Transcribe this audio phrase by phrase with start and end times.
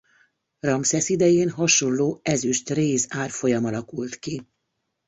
[0.59, 4.45] Ramszesz idején hasonló ezüst–réz árfolyam alakult ki.